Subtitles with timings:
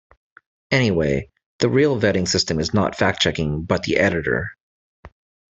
[0.71, 1.29] Anyway,
[1.59, 4.49] the real vetting system is not fact-checking but the editor.